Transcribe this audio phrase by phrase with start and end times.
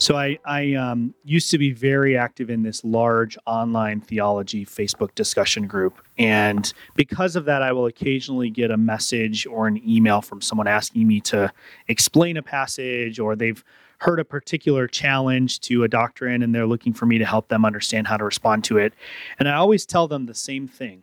[0.00, 5.12] So I, I um, used to be very active in this large online theology Facebook
[5.16, 10.22] discussion group, and because of that, I will occasionally get a message or an email
[10.22, 11.52] from someone asking me to
[11.88, 13.64] explain a passage, or they've
[13.98, 17.64] heard a particular challenge to a doctrine, and they're looking for me to help them
[17.64, 18.94] understand how to respond to it.
[19.40, 21.02] And I always tell them the same thing.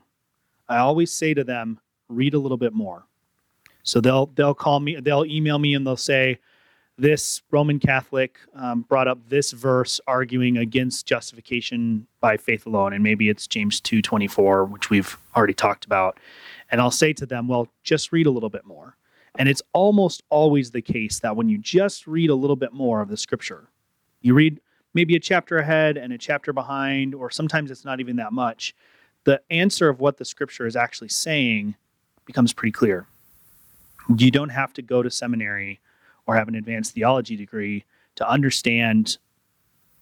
[0.69, 3.07] I always say to them, "Read a little bit more."
[3.83, 6.39] So they'll they'll call me, they'll email me, and they'll say
[6.97, 13.03] this Roman Catholic um, brought up this verse arguing against justification by faith alone, and
[13.03, 16.17] maybe it's James two twenty four, which we've already talked about.
[16.71, 18.95] And I'll say to them, well, just read a little bit more.
[19.37, 23.01] And it's almost always the case that when you just read a little bit more
[23.01, 23.67] of the scripture,
[24.21, 24.61] you read
[24.93, 28.73] maybe a chapter ahead and a chapter behind, or sometimes it's not even that much,
[29.25, 31.75] the answer of what the scripture is actually saying
[32.25, 33.05] becomes pretty clear.
[34.15, 35.81] You don't have to go to seminary
[36.27, 39.17] or have an advanced theology degree to understand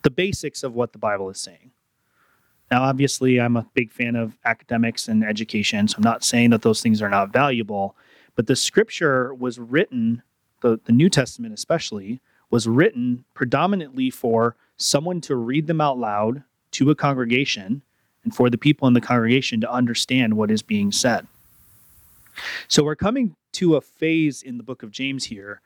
[0.03, 1.71] the basics of what the Bible is saying.
[2.71, 6.61] Now, obviously, I'm a big fan of academics and education, so I'm not saying that
[6.61, 7.95] those things are not valuable,
[8.35, 10.23] but the scripture was written,
[10.61, 16.43] the, the New Testament especially, was written predominantly for someone to read them out loud
[16.71, 17.81] to a congregation
[18.23, 21.27] and for the people in the congregation to understand what is being said.
[22.67, 25.61] So we're coming to a phase in the book of James here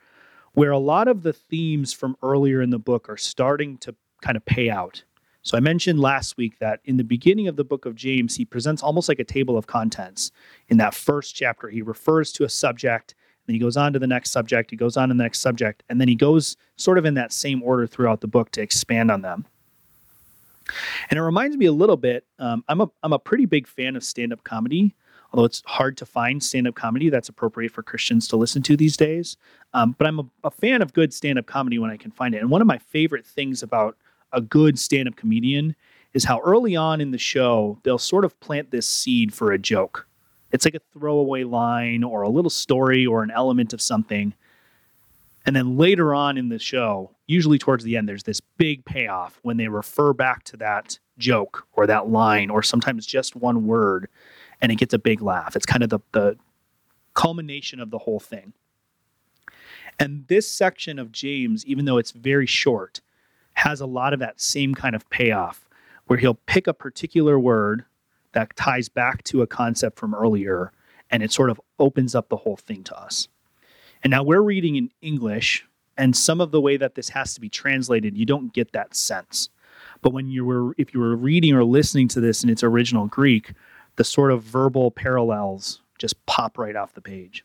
[0.57, 4.35] where a lot of the themes from earlier in the book are starting to kind
[4.35, 5.03] of pay out.
[5.43, 8.43] So I mentioned last week that in the beginning of the book of James, he
[8.43, 10.31] presents almost like a table of contents.
[10.69, 13.13] In that first chapter, he refers to a subject,
[13.45, 15.83] then he goes on to the next subject, he goes on to the next subject,
[15.89, 19.11] and then he goes sort of in that same order throughout the book to expand
[19.11, 19.45] on them.
[21.11, 22.25] And it reminds me a little bit.
[22.39, 24.95] Um, I'm a I'm a pretty big fan of stand up comedy
[25.31, 28.77] although it's hard to find stand up comedy that's appropriate for Christians to listen to
[28.77, 29.37] these days.
[29.73, 32.33] Um, but I'm a, a fan of good stand up comedy when I can find
[32.33, 32.41] it.
[32.41, 33.97] And one of my favorite things about
[34.33, 35.75] a good stand up comedian
[36.13, 39.59] is how early on in the show, they'll sort of plant this seed for a
[39.59, 40.07] joke.
[40.51, 44.33] It's like a throwaway line or a little story or an element of something.
[45.45, 49.39] And then later on in the show, usually towards the end, there's this big payoff
[49.43, 54.09] when they refer back to that joke or that line or sometimes just one word
[54.61, 55.55] and it gets a big laugh.
[55.55, 56.37] It's kind of the, the
[57.13, 58.53] culmination of the whole thing.
[59.99, 63.01] And this section of James, even though it's very short,
[63.53, 65.67] has a lot of that same kind of payoff
[66.05, 67.85] where he'll pick a particular word
[68.33, 70.71] that ties back to a concept from earlier
[71.09, 73.27] and it sort of opens up the whole thing to us.
[74.03, 75.65] And now we're reading in English,
[75.97, 78.95] and some of the way that this has to be translated, you don't get that
[78.95, 79.49] sense.
[80.01, 83.07] But when you were if you were reading or listening to this in its original
[83.07, 83.53] Greek,
[83.97, 87.43] the sort of verbal parallels just pop right off the page.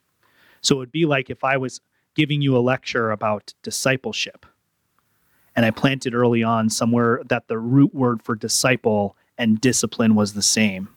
[0.60, 1.80] So it would be like if I was
[2.14, 4.46] giving you a lecture about discipleship
[5.56, 10.34] and I planted early on somewhere that the root word for disciple and discipline was
[10.34, 10.88] the same.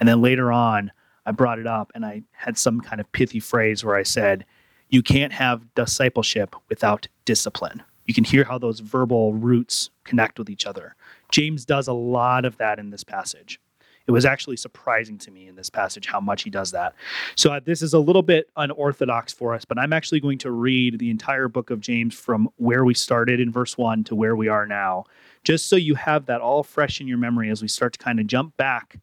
[0.00, 0.90] And then later on,
[1.24, 4.44] I brought it up and I had some kind of pithy phrase where I said,
[4.88, 7.82] You can't have discipleship without discipline.
[8.06, 10.96] You can hear how those verbal roots connect with each other.
[11.30, 13.60] James does a lot of that in this passage.
[14.08, 16.94] It was actually surprising to me in this passage how much he does that.
[17.36, 20.50] So uh, this is a little bit unorthodox for us, but I'm actually going to
[20.50, 24.34] read the entire book of James from where we started in verse 1 to where
[24.34, 25.04] we are now,
[25.44, 28.18] just so you have that all fresh in your memory as we start to kind
[28.18, 28.98] of jump back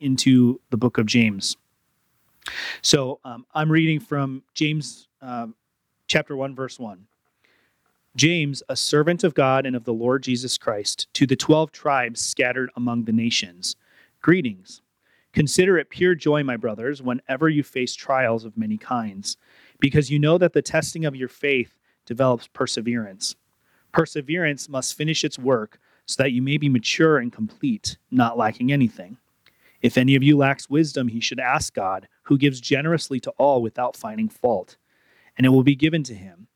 [0.00, 1.58] into the book of James.
[2.80, 5.48] So um, I'm reading from James uh,
[6.08, 7.06] chapter 1, verse 1.
[8.16, 12.24] James, a servant of God and of the Lord Jesus Christ, to the 12 tribes
[12.24, 13.76] scattered among the nations
[14.26, 14.82] Greetings.
[15.32, 19.36] Consider it pure joy, my brothers, whenever you face trials of many kinds,
[19.78, 23.36] because you know that the testing of your faith develops perseverance.
[23.92, 28.72] Perseverance must finish its work so that you may be mature and complete, not lacking
[28.72, 29.16] anything.
[29.80, 33.62] If any of you lacks wisdom, he should ask God, who gives generously to all
[33.62, 34.76] without finding fault,
[35.36, 36.48] and it will be given to him.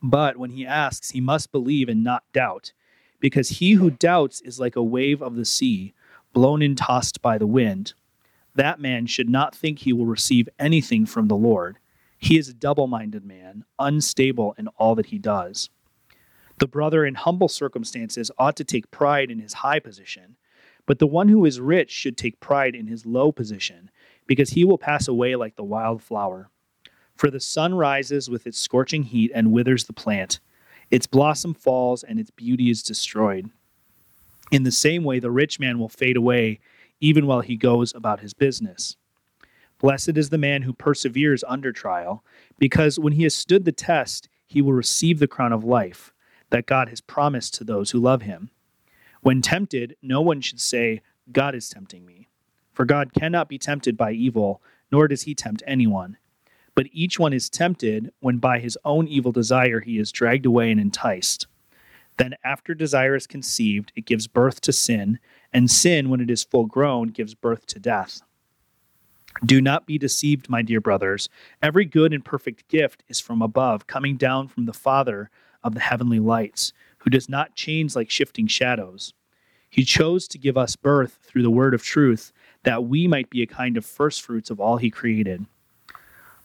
[0.00, 2.72] But when he asks, he must believe and not doubt,
[3.18, 5.92] because he who doubts is like a wave of the sea
[6.36, 7.94] blown and tossed by the wind,
[8.54, 11.78] that man should not think he will receive anything from the Lord.
[12.18, 15.70] He is a double minded man, unstable in all that he does.
[16.58, 20.36] The brother in humble circumstances ought to take pride in his high position,
[20.84, 23.90] but the one who is rich should take pride in his low position,
[24.26, 26.50] because he will pass away like the wild flower.
[27.16, 30.40] For the sun rises with its scorching heat and withers the plant.
[30.90, 33.48] Its blossom falls and its beauty is destroyed.
[34.50, 36.60] In the same way, the rich man will fade away
[37.00, 38.96] even while he goes about his business.
[39.78, 42.24] Blessed is the man who perseveres under trial,
[42.58, 46.12] because when he has stood the test, he will receive the crown of life
[46.50, 48.50] that God has promised to those who love him.
[49.20, 51.02] When tempted, no one should say,
[51.32, 52.28] God is tempting me.
[52.72, 56.16] For God cannot be tempted by evil, nor does he tempt anyone.
[56.74, 60.70] But each one is tempted when by his own evil desire he is dragged away
[60.70, 61.46] and enticed.
[62.18, 65.18] Then, after desire is conceived, it gives birth to sin,
[65.52, 68.22] and sin, when it is full grown, gives birth to death.
[69.44, 71.28] Do not be deceived, my dear brothers.
[71.62, 75.30] Every good and perfect gift is from above, coming down from the Father
[75.62, 79.12] of the heavenly lights, who does not change like shifting shadows.
[79.68, 82.32] He chose to give us birth through the word of truth,
[82.62, 85.44] that we might be a kind of firstfruits of all he created.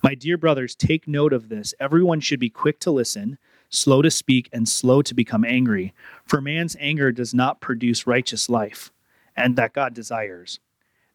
[0.04, 1.74] My dear brothers, take note of this.
[1.80, 3.38] Everyone should be quick to listen
[3.72, 5.94] slow to speak, and slow to become angry.
[6.26, 8.92] For man's anger does not produce righteous life,
[9.36, 10.60] and that God desires.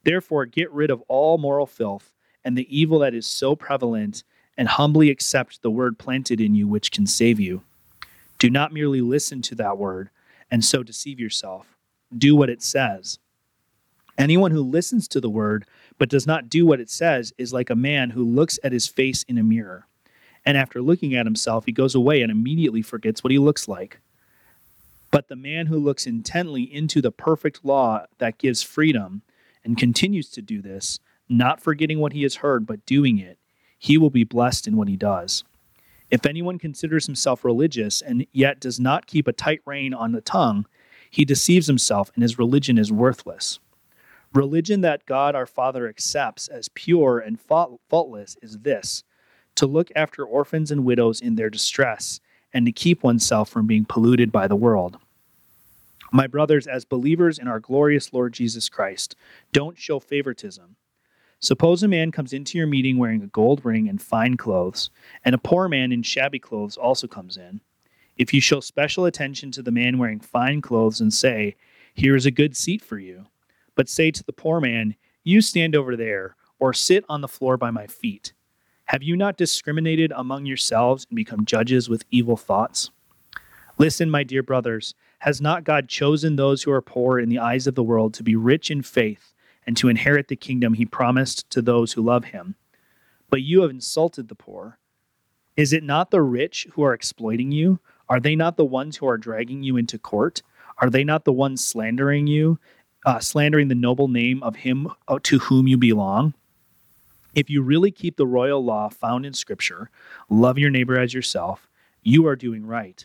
[0.02, 2.12] Therefore, get rid of all moral filth
[2.44, 4.22] and the evil that is so prevalent,
[4.56, 7.62] and humbly accept the word planted in you, which can save you.
[8.38, 10.10] Do not merely listen to that word
[10.48, 11.76] and so deceive yourself.
[12.16, 13.18] Do what it says.
[14.16, 15.66] Anyone who listens to the word
[15.98, 18.86] but does not do what it says is like a man who looks at his
[18.86, 19.88] face in a mirror
[20.46, 23.98] and after looking at himself, he goes away and immediately forgets what he looks like.
[25.10, 29.22] But the man who looks intently into the perfect law that gives freedom
[29.64, 33.38] and continues to do this, not forgetting what he has heard, but doing it,
[33.76, 35.42] he will be blessed in what he does.
[36.10, 40.20] If anyone considers himself religious and yet does not keep a tight rein on the
[40.20, 40.66] tongue,
[41.10, 43.58] he deceives himself and his religion is worthless.
[44.32, 49.02] Religion that God our Father accepts as pure and faultless is this
[49.56, 52.20] to look after orphans and widows in their distress,
[52.52, 54.98] and to keep oneself from being polluted by the world.
[56.12, 59.16] My brothers, as believers in our glorious Lord Jesus Christ,
[59.52, 60.76] don't show favoritism.
[61.40, 64.90] Suppose a man comes into your meeting wearing a gold ring and fine clothes,
[65.24, 67.60] and a poor man in shabby clothes also comes in.
[68.16, 71.56] If you show special attention to the man wearing fine clothes and say,
[71.92, 73.26] Here is a good seat for you,
[73.74, 77.58] but say to the poor man, You stand over there, or sit on the floor
[77.58, 78.32] by my feet,
[78.86, 82.90] have you not discriminated among yourselves and become judges with evil thoughts?
[83.78, 87.66] Listen, my dear brothers, has not God chosen those who are poor in the eyes
[87.66, 89.32] of the world to be rich in faith
[89.66, 92.54] and to inherit the kingdom he promised to those who love him?
[93.28, 94.78] But you have insulted the poor.
[95.56, 97.80] Is it not the rich who are exploiting you?
[98.08, 100.42] Are they not the ones who are dragging you into court?
[100.78, 102.60] Are they not the ones slandering you,
[103.04, 106.34] uh, slandering the noble name of him uh, to whom you belong?
[107.36, 109.90] If you really keep the royal law found in Scripture,
[110.30, 111.68] love your neighbor as yourself,
[112.02, 113.04] you are doing right.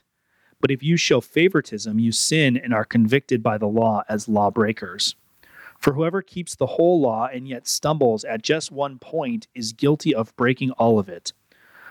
[0.61, 5.15] But if you show favoritism, you sin and are convicted by the law as lawbreakers.
[5.77, 10.15] For whoever keeps the whole law and yet stumbles at just one point is guilty
[10.15, 11.33] of breaking all of it.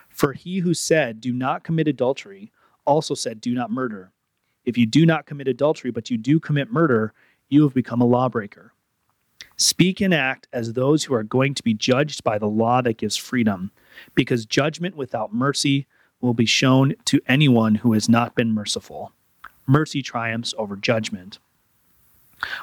[0.08, 2.52] For he who said, Do not commit adultery,
[2.86, 4.12] also said, Do not murder.
[4.64, 7.12] If you do not commit adultery, but you do commit murder,
[7.50, 8.72] you have become a lawbreaker.
[9.60, 12.96] Speak and act as those who are going to be judged by the law that
[12.96, 13.72] gives freedom,
[14.14, 15.86] because judgment without mercy
[16.22, 19.12] will be shown to anyone who has not been merciful.
[19.66, 21.40] Mercy triumphs over judgment.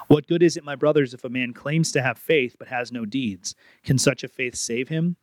[0.07, 2.91] What good is it, my brothers, if a man claims to have faith but has
[2.91, 3.53] no deeds?
[3.83, 5.17] Can such a faith save him?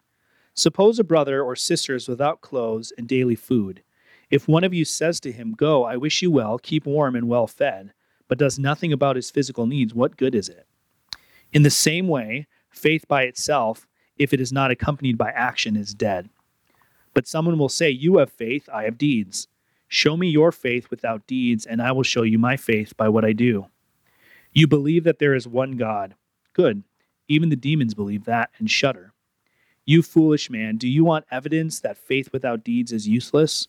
[0.54, 3.83] Suppose a brother or sister is without clothes and daily food.
[4.31, 7.26] If one of you says to him, Go, I wish you well, keep warm and
[7.26, 7.95] well fed,
[8.28, 10.69] but does nothing about his physical needs, what good is it?
[11.55, 13.87] In the same way, faith by itself,
[14.19, 16.29] if it is not accompanied by action, is dead.
[17.15, 19.47] But someone will say, You have faith, I have deeds.
[19.87, 23.25] Show me your faith without deeds, and I will show you my faith by what
[23.25, 23.67] I do.
[24.53, 26.17] You believe that there is one God.
[26.55, 26.83] Good.
[27.29, 29.13] Even the demons believe that and shudder.
[29.87, 33.69] You foolish man, do you want evidence that faith without deeds is useless?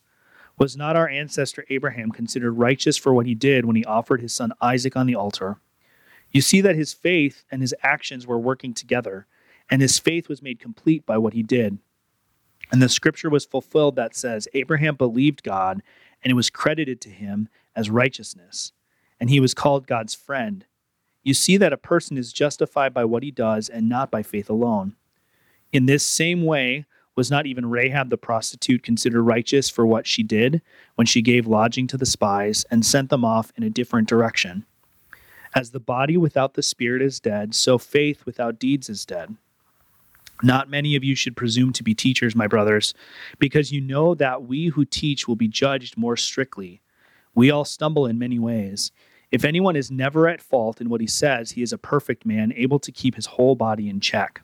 [0.58, 4.32] Was not our ancestor Abraham considered righteous for what he did when he offered his
[4.32, 5.60] son Isaac on the altar?
[6.30, 9.26] You see that his faith and his actions were working together,
[9.70, 11.78] and his faith was made complete by what he did.
[12.72, 15.82] And the scripture was fulfilled that says, Abraham believed God,
[16.22, 18.72] and it was credited to him as righteousness,
[19.20, 20.64] and he was called God's friend.
[21.22, 24.48] You see that a person is justified by what he does and not by faith
[24.48, 24.96] alone.
[25.72, 30.22] In this same way, was not even Rahab the prostitute considered righteous for what she
[30.22, 30.60] did
[30.94, 34.66] when she gave lodging to the spies and sent them off in a different direction?
[35.56, 39.36] As the body without the spirit is dead, so faith without deeds is dead.
[40.42, 42.92] Not many of you should presume to be teachers, my brothers,
[43.38, 46.82] because you know that we who teach will be judged more strictly.
[47.34, 48.92] We all stumble in many ways.
[49.32, 52.52] If anyone is never at fault in what he says, he is a perfect man,
[52.54, 54.42] able to keep his whole body in check.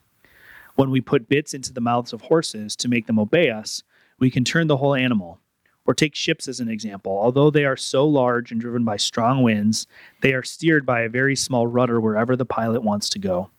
[0.77, 3.83] When we put bits into the mouths of horses to make them obey us,
[4.19, 5.42] we can turn the whole animal.
[5.85, 7.13] Or take ships as an example.
[7.13, 9.87] Although they are so large and driven by strong winds,
[10.21, 13.51] they are steered by a very small rudder wherever the pilot wants to go.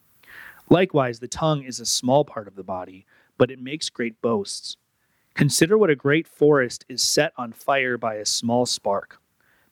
[0.70, 3.06] Likewise, the tongue is a small part of the body,
[3.38, 4.78] but it makes great boasts.
[5.34, 9.20] Consider what a great forest is set on fire by a small spark.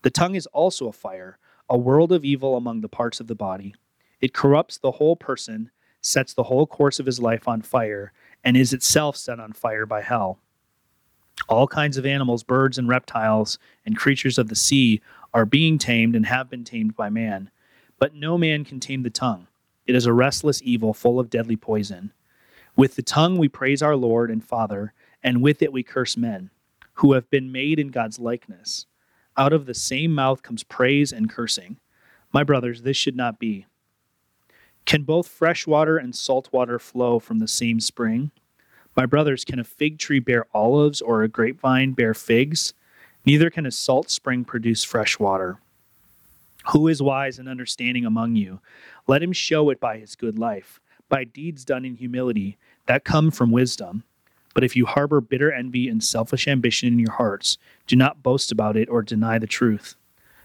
[0.02, 1.38] The tongue is also a fire,
[1.70, 3.76] a world of evil among the parts of the body.
[4.20, 8.12] It corrupts the whole person, sets the whole course of his life on fire,
[8.44, 10.40] and is itself set on fire by hell.
[11.50, 15.02] All kinds of animals, birds and reptiles, and creatures of the sea
[15.34, 17.50] are being tamed and have been tamed by man.
[18.00, 19.48] But no man can tame the tongue.
[19.86, 22.14] It is a restless evil full of deadly poison.
[22.76, 24.94] With the tongue we praise our Lord and Father,
[25.24, 26.50] and with it we curse men,
[26.96, 28.86] who have been made in God's likeness.
[29.38, 31.78] Out of the same mouth comes praise and cursing.
[32.34, 33.66] My brothers, this should not be.
[34.86, 38.32] Can both fresh water and salt water flow from the same spring?
[38.96, 42.74] My brothers, can a fig tree bear olives or a grapevine bear figs?
[43.26, 45.60] Neither can a salt spring produce fresh water.
[46.72, 48.60] Who is wise and understanding among you?
[49.08, 50.80] Let him show it by his good life,
[51.10, 54.04] by deeds done in humility that come from wisdom.
[54.54, 57.58] But if you harbor bitter envy and selfish ambition in your hearts,
[57.88, 59.96] do not boast about it or deny the truth.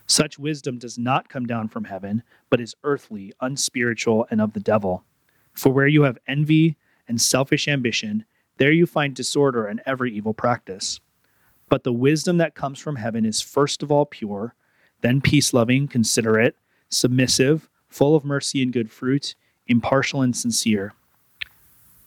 [0.07, 4.61] Such wisdom does not come down from heaven, but is earthly, unspiritual, and of the
[4.61, 5.03] devil.
[5.53, 6.77] For where you have envy
[7.09, 8.25] and selfish ambition,
[8.59, 11.01] there you find disorder and every evil practice.
[11.69, 14.55] But the wisdom that comes from heaven is first of all pure
[15.01, 16.57] then peace loving, considerate,
[16.89, 19.35] submissive, full of mercy and good fruit,
[19.67, 20.93] impartial and sincere.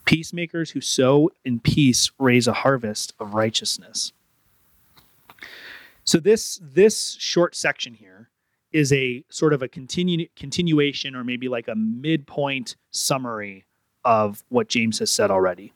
[0.05, 4.11] Peacemakers who sow in peace raise a harvest of righteousness.
[6.03, 8.29] So this this short section here
[8.71, 13.65] is a sort of a continu- continuation or maybe like a midpoint summary
[14.03, 15.73] of what James has said already.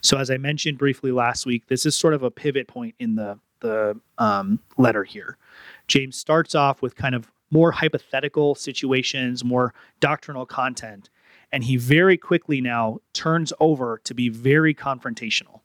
[0.00, 3.16] So as I mentioned briefly last week, this is sort of a pivot point in
[3.16, 5.38] the the um, letter here.
[5.86, 11.08] James starts off with kind of more hypothetical situations, more doctrinal content,
[11.52, 15.60] and he very quickly now turns over to be very confrontational.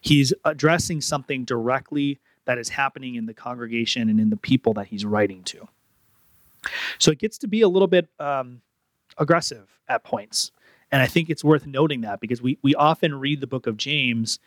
[0.00, 4.86] He's addressing something directly that is happening in the congregation and in the people that
[4.86, 5.68] he's writing to.
[6.98, 8.62] So it gets to be a little bit um,
[9.18, 10.50] aggressive at points.
[10.90, 13.76] And I think it's worth noting that because we, we often read the book of
[13.76, 14.38] James,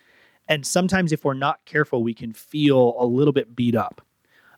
[0.47, 4.01] and sometimes if we're not careful, we can feel a little bit beat up.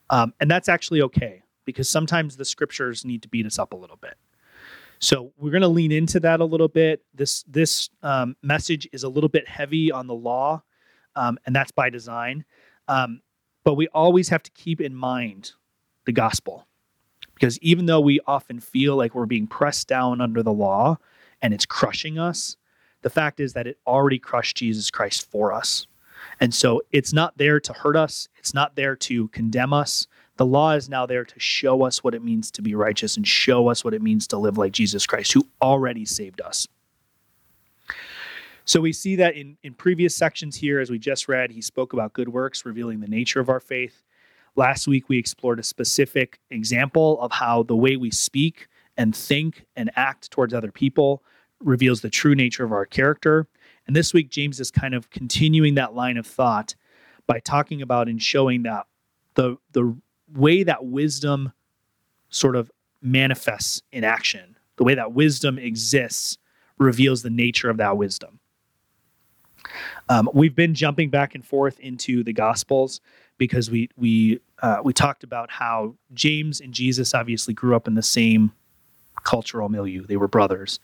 [0.10, 3.76] Um, and that's actually okay because sometimes the scriptures need to beat us up a
[3.76, 4.16] little bit.
[5.00, 7.04] So we're going to lean into that a little bit.
[7.14, 10.64] This this um, message is a little bit heavy on the law,
[11.18, 12.46] um, and that's by design.
[12.88, 13.22] Um,
[13.66, 15.52] but we always have to keep in mind
[16.06, 16.68] the gospel,
[17.34, 20.98] because even though we often feel like we're being pressed down under the law
[21.44, 22.58] and it's crushing us,
[23.04, 25.86] the fact is that it already crushed Jesus Christ for us.
[26.40, 30.08] And so it's not there to hurt us, it's not there to condemn us.
[30.38, 33.28] The law is now there to show us what it means to be righteous and
[33.28, 36.68] show us what it means to live like Jesus Christ, who already saved us.
[38.66, 41.94] So we see that in, in previous sections here, as we just read, he spoke
[41.94, 44.02] about good works, revealing the nature of our faith.
[44.56, 49.66] Last week, we explored a specific example of how the way we speak and think
[49.76, 51.22] and act towards other people
[51.64, 53.48] reveals the true nature of our character.
[53.88, 56.76] And this week, James is kind of continuing that line of thought
[57.28, 58.86] by talking about and showing that
[59.36, 59.96] the the
[60.34, 61.52] way that wisdom
[62.30, 66.38] sort of manifests in action, the way that wisdom exists,
[66.78, 68.40] reveals the nature of that wisdom.
[70.10, 73.00] Um, we've been jumping back and forth into the Gospels
[73.38, 77.96] because we we uh, we talked about how James and Jesus obviously grew up in
[77.96, 78.52] the same
[79.24, 80.80] cultural milieu; they were brothers,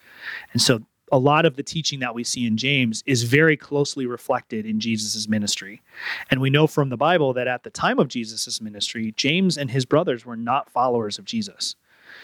[0.54, 0.82] and so
[1.12, 4.80] a lot of the teaching that we see in James is very closely reflected in
[4.80, 5.82] Jesus' ministry.
[6.30, 9.72] And we know from the Bible that at the time of Jesus' ministry, James and
[9.72, 11.76] his brothers were not followers of Jesus.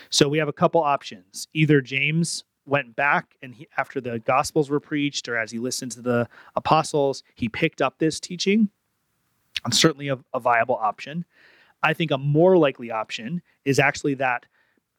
[0.09, 1.47] So we have a couple options.
[1.53, 5.91] Either James went back and he, after the gospels were preached or as he listened
[5.93, 8.69] to the apostles, he picked up this teaching.
[9.63, 11.25] And certainly a, a viable option.
[11.81, 14.45] I think a more likely option is actually that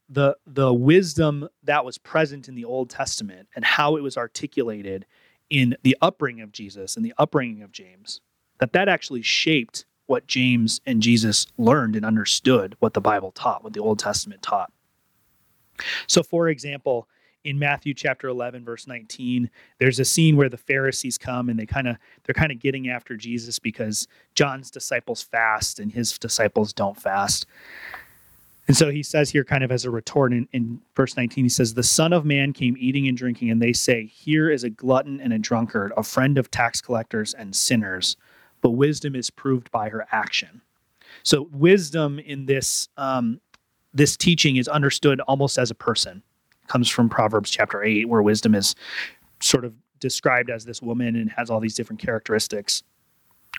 [0.09, 5.07] the the wisdom that was present in the Old Testament and how it was articulated
[5.51, 8.21] in the upbringing of Jesus and the upbringing of James,
[8.59, 13.65] that that actually shaped what James and Jesus learned and understood what the Bible taught,
[13.65, 14.73] what the Old Testament taught.
[16.07, 17.09] So, for example,
[17.47, 19.49] in Matthew chapter 11 verse 19
[19.79, 22.89] there's a scene where the Pharisees come and they kind of they're kind of getting
[22.89, 27.47] after Jesus because John's disciples fast and his disciples don't fast.
[28.69, 31.49] And so he says here kind of as a retort in, in verse 19 he
[31.49, 34.71] says the son of man came eating and drinking and they say here is a
[34.71, 38.17] glutton and a drunkard a friend of tax collectors and sinners
[38.61, 40.61] but wisdom is proved by her action.
[41.23, 43.41] So wisdom in this um,
[43.95, 46.23] this teaching is understood almost as a person
[46.67, 48.75] comes from Proverbs chapter 8, where wisdom is
[49.41, 52.83] sort of described as this woman and has all these different characteristics.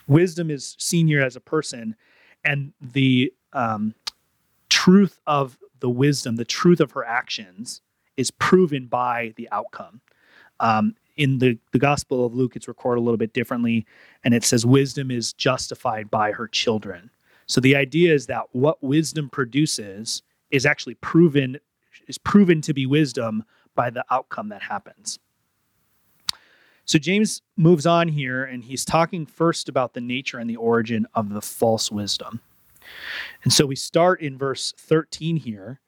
[0.06, 1.96] Wisdom is seen here as a person,
[2.44, 3.94] and the um,
[4.88, 7.82] truth of the wisdom, the truth of her actions,
[8.16, 10.00] is proven by the outcome.
[10.60, 13.84] Um, in the, the Gospel of Luke, it's recorded a little bit differently,
[14.24, 17.10] and it says, Wisdom is justified by her children.
[17.44, 21.58] So the idea is that what wisdom produces is actually proven
[22.06, 25.18] is proven to be wisdom by the outcome that happens.
[26.86, 31.06] So James moves on here and he's talking first about the nature and the origin
[31.14, 32.40] of the false wisdom.
[33.44, 35.80] And so we start in verse 13 here,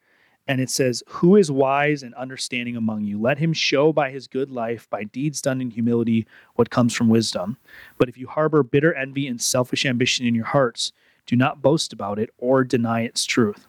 [0.47, 3.19] and it says, Who is wise and understanding among you?
[3.19, 7.09] Let him show by his good life, by deeds done in humility, what comes from
[7.09, 7.57] wisdom.
[7.97, 10.91] But if you harbor bitter envy and selfish ambition in your hearts,
[11.25, 13.67] do not boast about it or deny its truth.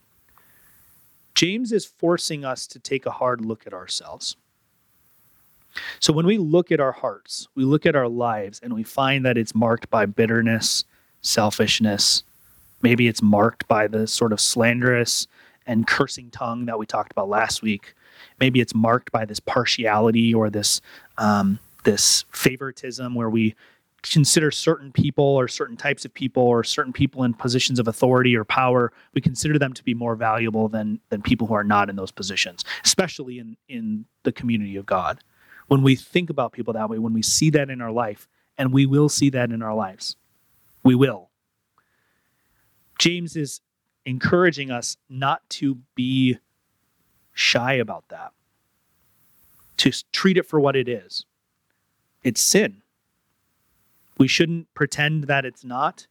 [1.34, 4.36] James is forcing us to take a hard look at ourselves.
[6.00, 9.24] So when we look at our hearts, we look at our lives, and we find
[9.24, 10.84] that it's marked by bitterness,
[11.22, 12.24] selfishness.
[12.82, 15.26] Maybe it's marked by the sort of slanderous
[15.66, 17.94] and cursing tongue that we talked about last week.
[18.40, 20.80] Maybe it's marked by this partiality or this
[21.18, 23.54] um, this favoritism where we
[24.02, 28.36] consider certain people or certain types of people or certain people in positions of authority
[28.36, 28.92] or power.
[29.14, 32.10] We consider them to be more valuable than than people who are not in those
[32.10, 35.22] positions especially in in the community of god.
[35.68, 38.72] When we think about people that way when we see that in our life and
[38.72, 40.16] we will see that in our lives.
[40.84, 41.30] We will
[43.02, 43.60] james is
[44.04, 46.38] encouraging us not to be
[47.32, 48.32] shy about that
[49.76, 51.25] to treat it for what it is
[52.23, 52.82] it's sin
[54.19, 56.06] we shouldn't pretend that it's not.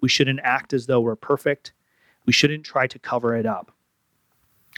[0.00, 1.72] We shouldn't act as though we're perfect.
[2.24, 3.72] We shouldn't try to cover it up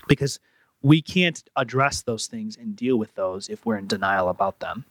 [0.06, 0.38] because
[0.80, 4.84] we can't address those things and deal with those if we're in denial about them.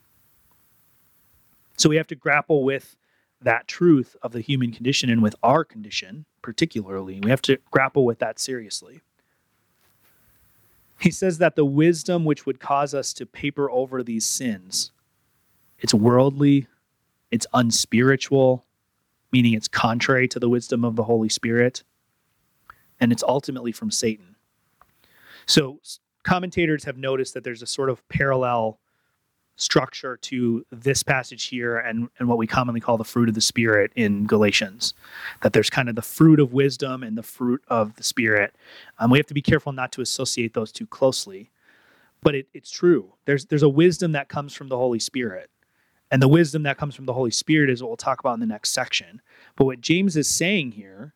[1.77, 2.95] So we have to grapple with
[3.41, 7.19] that truth of the human condition and with our condition, particularly.
[7.21, 9.01] We have to grapple with that seriously.
[10.99, 14.91] He says that the wisdom which would cause us to paper over these sins,
[15.79, 16.67] it's worldly,
[17.29, 18.65] it's unspiritual,
[19.31, 21.83] meaning it's contrary to the wisdom of the Holy Spirit,
[22.99, 24.35] and it's ultimately from Satan.
[25.45, 25.79] So,
[26.23, 28.79] commentators have noticed that there's a sort of parallel
[29.57, 33.41] structure to this passage here and, and what we commonly call the fruit of the
[33.41, 34.93] Spirit in Galatians.
[35.41, 38.55] That there's kind of the fruit of wisdom and the fruit of the Spirit.
[38.99, 41.49] Um, we have to be careful not to associate those two closely.
[42.21, 43.13] But it, it's true.
[43.25, 45.49] There's there's a wisdom that comes from the Holy Spirit.
[46.09, 48.39] And the wisdom that comes from the Holy Spirit is what we'll talk about in
[48.39, 49.21] the next section.
[49.55, 51.13] But what James is saying here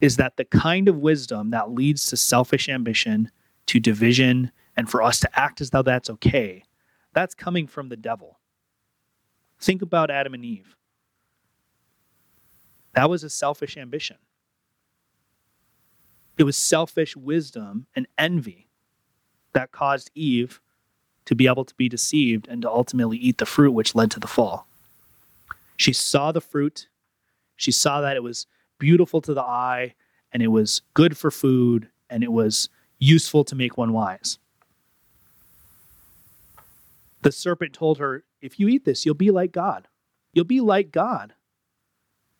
[0.00, 3.30] is that the kind of wisdom that leads to selfish ambition,
[3.66, 6.62] to division, and for us to act as though that's okay,
[7.18, 8.38] that's coming from the devil.
[9.58, 10.76] Think about Adam and Eve.
[12.94, 14.18] That was a selfish ambition.
[16.36, 18.68] It was selfish wisdom and envy
[19.52, 20.60] that caused Eve
[21.24, 24.20] to be able to be deceived and to ultimately eat the fruit which led to
[24.20, 24.68] the fall.
[25.76, 26.86] She saw the fruit.
[27.56, 28.46] She saw that it was
[28.78, 29.96] beautiful to the eye
[30.30, 32.68] and it was good for food and it was
[33.00, 34.38] useful to make one wise.
[37.22, 39.88] The serpent told her, If you eat this, you'll be like God.
[40.32, 41.34] You'll be like God.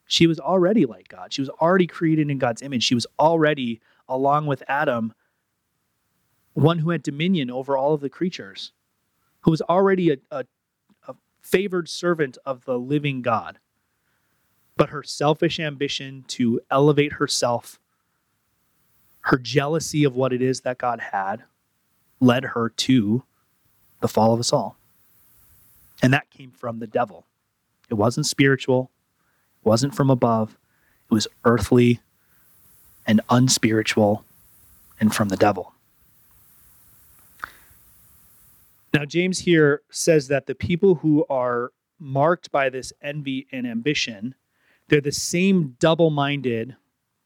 [0.07, 1.33] She was already like God.
[1.33, 2.83] She was already created in God's image.
[2.83, 5.13] She was already, along with Adam,
[6.55, 8.73] one who had dominion over all of the creatures
[9.43, 10.45] who was already a, a,
[11.07, 13.59] a favored servant of the living God.
[14.77, 17.81] But her selfish ambition to elevate herself,
[19.23, 21.45] her jealousy of what it is that God had,
[22.21, 23.25] led her to
[24.01, 24.77] the fall of us all.
[26.03, 27.27] And that came from the devil.
[27.91, 28.91] It wasn't spiritual,
[29.65, 30.57] it wasn't from above,
[31.11, 32.01] it was earthly
[33.07, 34.25] and unspiritual
[35.01, 35.73] and from the devil.
[38.95, 44.35] Now, James here says that the people who are marked by this envy and ambition,
[44.89, 46.77] they're the same double minded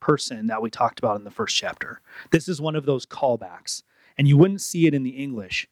[0.00, 2.00] person that we talked about in the first chapter.
[2.30, 3.82] This is one of those callbacks,
[4.18, 5.68] and you wouldn't see it in the English,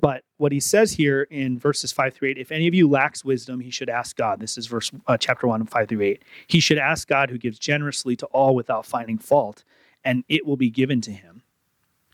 [0.00, 3.24] But what he says here in verses five through eight, if any of you lacks
[3.24, 4.40] wisdom, he should ask God.
[4.40, 6.22] This is verse uh, chapter one, five through eight.
[6.46, 9.64] He should ask God, who gives generously to all without finding fault,
[10.04, 11.42] and it will be given to him.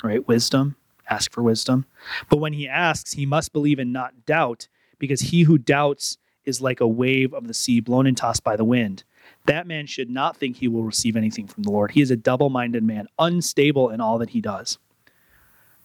[0.02, 0.26] Right?
[0.26, 0.76] Wisdom,
[1.08, 1.86] ask for wisdom.
[2.28, 4.68] But when he asks, he must believe and not doubt,
[4.98, 8.56] because he who doubts is like a wave of the sea blown and tossed by
[8.56, 9.04] the wind.
[9.46, 11.92] That man should not think he will receive anything from the Lord.
[11.92, 14.78] He is a double minded man, unstable in all that he does.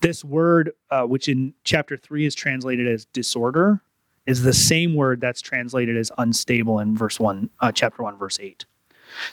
[0.01, 3.81] This word, uh, which in chapter 3 is translated as disorder,
[4.25, 8.39] is the same word that's translated as unstable in verse 1, uh, chapter 1, verse
[8.39, 8.65] 8.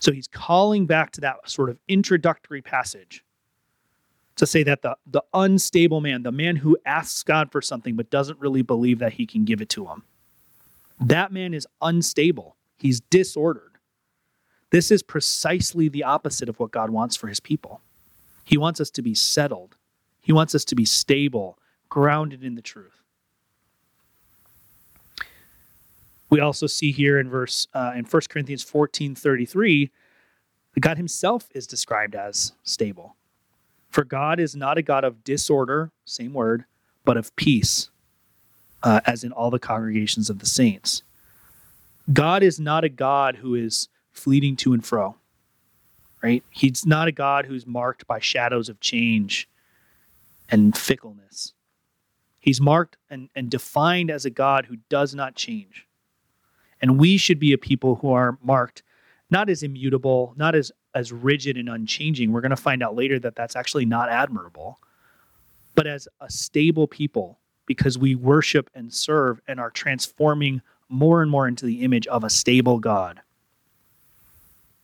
[0.00, 3.24] So he's calling back to that sort of introductory passage
[4.36, 8.10] to say that the, the unstable man, the man who asks God for something but
[8.10, 10.04] doesn't really believe that he can give it to him,
[11.00, 12.56] that man is unstable.
[12.78, 13.78] He's disordered.
[14.70, 17.80] This is precisely the opposite of what God wants for his people.
[18.44, 19.76] He wants us to be settled,
[20.28, 23.02] he wants us to be stable, grounded in the truth.
[26.28, 29.90] We also see here in verse uh, in 1 Corinthians 14 33,
[30.80, 33.16] God himself is described as stable.
[33.88, 36.66] For God is not a God of disorder, same word,
[37.06, 37.88] but of peace,
[38.82, 41.02] uh, as in all the congregations of the saints.
[42.12, 45.16] God is not a God who is fleeting to and fro,
[46.22, 46.44] right?
[46.50, 49.48] He's not a God who's marked by shadows of change
[50.48, 51.54] and fickleness.
[52.40, 55.86] He's marked and, and defined as a God who does not change.
[56.80, 58.82] And we should be a people who are marked
[59.30, 62.32] not as immutable, not as as rigid and unchanging.
[62.32, 64.78] We're going to find out later that that's actually not admirable,
[65.74, 71.30] but as a stable people because we worship and serve and are transforming more and
[71.30, 73.20] more into the image of a stable God.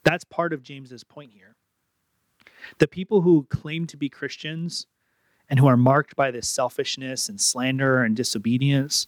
[0.03, 1.57] That's part of James's point here.
[2.79, 4.87] The people who claim to be Christians
[5.49, 9.07] and who are marked by this selfishness and slander and disobedience,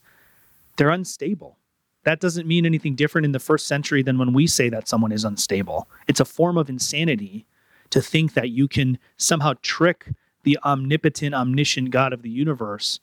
[0.76, 1.58] they're unstable.
[2.04, 5.12] That doesn't mean anything different in the first century than when we say that someone
[5.12, 5.88] is unstable.
[6.06, 7.46] It's a form of insanity
[7.90, 10.08] to think that you can somehow trick
[10.44, 13.00] the omnipotent, omniscient God of the universe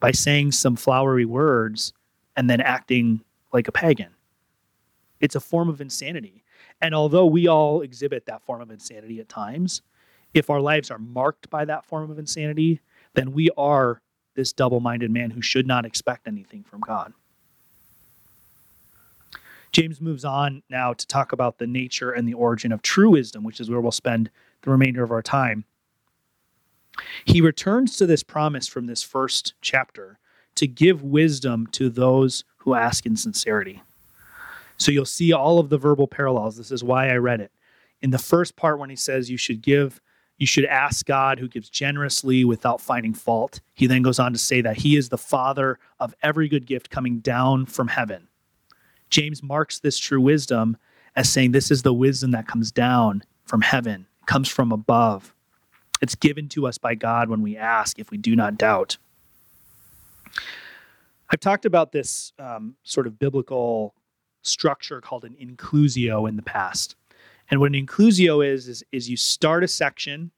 [0.00, 1.92] by saying some flowery words
[2.36, 4.08] and then acting like a pagan.
[5.20, 6.42] It's a form of insanity.
[6.80, 9.82] And although we all exhibit that form of insanity at times,
[10.34, 12.80] if our lives are marked by that form of insanity,
[13.14, 14.00] then we are
[14.34, 17.12] this double minded man who should not expect anything from God.
[19.72, 23.42] James moves on now to talk about the nature and the origin of true wisdom,
[23.42, 24.30] which is where we'll spend
[24.62, 25.64] the remainder of our time.
[27.24, 30.18] He returns to this promise from this first chapter
[30.56, 33.82] to give wisdom to those who ask in sincerity.
[34.76, 36.56] So you'll see all of the verbal parallels.
[36.56, 37.50] This is why I read it.
[38.02, 40.00] In the first part, when he says you should give,
[40.42, 44.38] you should ask God who gives generously without finding fault, he then goes on to
[44.40, 48.26] say that he is the father of every good gift coming down from heaven.
[49.08, 50.76] James marks this true wisdom
[51.14, 55.32] as saying this is the wisdom that comes down from heaven, comes from above.
[56.00, 58.96] It's given to us by God when we ask, if we do not doubt.
[61.30, 63.94] I've talked about this um, sort of biblical
[64.42, 66.96] structure called an inclusio in the past.
[67.52, 70.30] And what an inclusio is, is, is you start a section,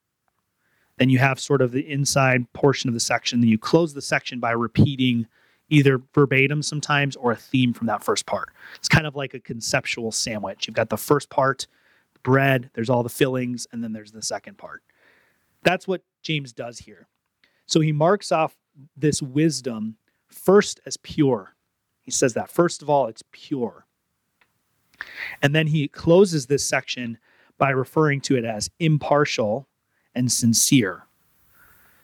[0.99, 4.03] then you have sort of the inside portion of the section, then you close the
[4.03, 5.29] section by repeating
[5.69, 8.49] either verbatim sometimes or a theme from that first part.
[8.75, 10.67] It's kind of like a conceptual sandwich.
[10.67, 11.69] You've got the first part,
[12.25, 14.83] bread, there's all the fillings, and then there's the second part.
[15.63, 17.07] That's what James does here.
[17.67, 18.57] So he marks off
[18.97, 21.55] this wisdom first as pure.
[22.01, 22.51] He says that.
[22.51, 23.87] First of all, it's pure.
[25.43, 27.19] And then he closes this section
[27.59, 29.69] by referring to it as impartial
[30.15, 31.07] and sincere.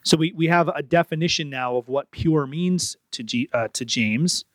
[0.03, 3.85] So we, we have a definition now of what pure means to, G, uh, to
[3.85, 4.45] James.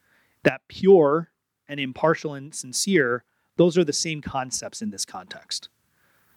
[0.42, 1.30] That pure
[1.68, 3.24] and impartial and sincere,
[3.56, 5.68] those are the same concepts in this context.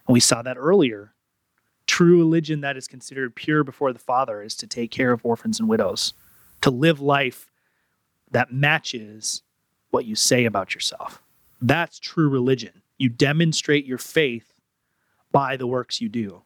[0.08, 1.14] And we saw that earlier.
[1.88, 5.60] True religion that is considered pure before the Father is to take care of orphans
[5.60, 6.14] and widows,
[6.62, 7.52] to live life
[8.32, 9.42] that matches
[9.90, 11.22] what you say about yourself.
[11.62, 12.82] That's true religion.
[12.98, 14.54] You demonstrate your faith
[15.32, 16.44] by the works you do.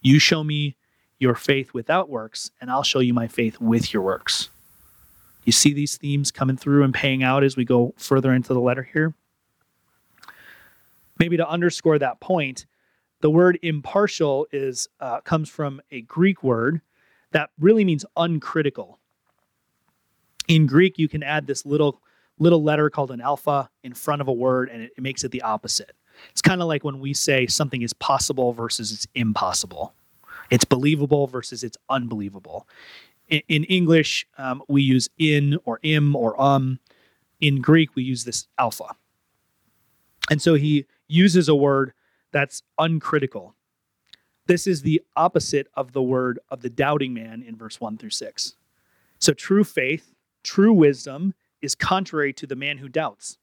[0.00, 0.76] You show me
[1.18, 4.48] your faith without works, and I'll show you my faith with your works.
[5.44, 8.60] You see these themes coming through and paying out as we go further into the
[8.60, 9.14] letter here?
[11.18, 12.66] Maybe to underscore that point,
[13.20, 16.80] the word impartial is uh, comes from a Greek word
[17.32, 18.98] that really means uncritical.
[20.48, 22.00] In Greek, you can add this little
[22.40, 25.30] little letter called an alpha in front of a word, and it, it makes it
[25.30, 25.92] the opposite.
[26.30, 29.94] It's kind of like when we say something is possible versus it's impossible.
[30.50, 32.66] It's believable versus it's unbelievable.
[33.28, 36.80] In, in English, um, we use in or im or um.
[37.40, 38.96] In Greek, we use this alpha.
[40.30, 41.92] And so he uses a word
[42.32, 43.54] that's uncritical.
[44.46, 48.10] This is the opposite of the word of the doubting man in verse 1 through
[48.10, 48.54] 6.
[49.18, 53.38] So true faith, true wisdom is contrary to the man who doubts.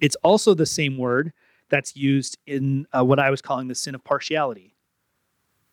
[0.00, 1.32] It's also the same word
[1.68, 4.74] that's used in uh, what I was calling the sin of partiality.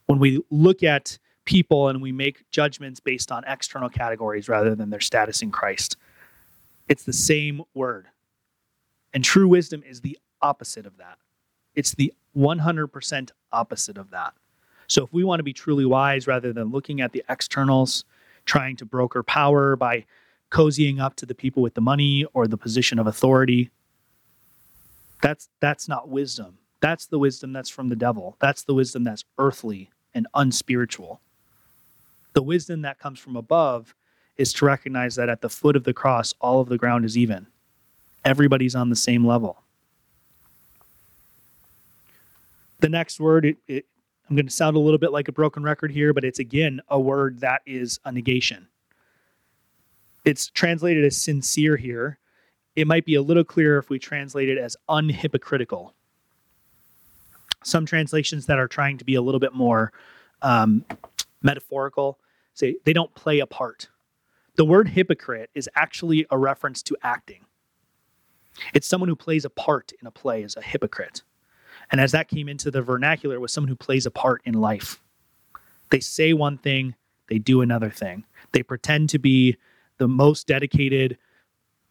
[0.05, 4.89] When we look at people and we make judgments based on external categories rather than
[4.89, 5.97] their status in Christ,
[6.87, 8.07] it's the same word.
[9.13, 11.17] And true wisdom is the opposite of that.
[11.73, 14.33] It's the 100% opposite of that.
[14.87, 18.05] So if we want to be truly wise rather than looking at the externals,
[18.45, 20.05] trying to broker power by
[20.49, 23.69] cozying up to the people with the money or the position of authority,
[25.21, 26.57] that's that's not wisdom.
[26.79, 28.37] That's the wisdom that's from the devil.
[28.39, 31.21] That's the wisdom that's earthly and unspiritual.
[32.33, 33.95] The wisdom that comes from above
[34.37, 37.17] is to recognize that at the foot of the cross, all of the ground is
[37.17, 37.47] even.
[38.23, 39.63] Everybody's on the same level.
[42.79, 43.85] The next word, it, it,
[44.29, 46.79] I'm going to sound a little bit like a broken record here, but it's again
[46.89, 48.67] a word that is a negation.
[50.27, 52.19] It's translated as sincere here,
[52.75, 55.93] it might be a little clearer if we translate it as unhypocritical.
[57.63, 59.93] Some translations that are trying to be a little bit more
[60.41, 60.83] um,
[61.41, 62.19] metaphorical
[62.53, 63.87] say they don't play a part.
[64.57, 67.45] The word hypocrite is actually a reference to acting.
[68.73, 71.21] It's someone who plays a part in a play as a hypocrite.
[71.89, 74.55] And as that came into the vernacular, it was someone who plays a part in
[74.55, 75.01] life.
[75.89, 76.95] They say one thing,
[77.29, 78.25] they do another thing.
[78.51, 79.55] They pretend to be
[79.97, 81.17] the most dedicated,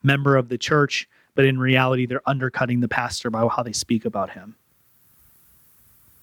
[0.02, 4.04] member of the church, but in reality, they're undercutting the pastor by how they speak
[4.04, 4.56] about him.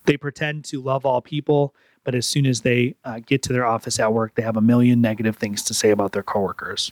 [0.06, 3.66] They pretend to love all people, but as soon as they uh, get to their
[3.66, 6.92] office at work, they have a million negative things to say about their coworkers.